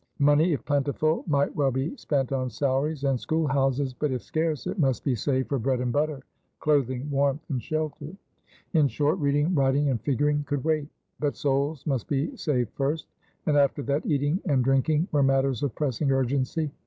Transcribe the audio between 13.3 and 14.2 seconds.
and after that